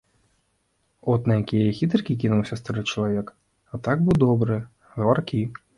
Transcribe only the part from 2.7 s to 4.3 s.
чалавек, а так быў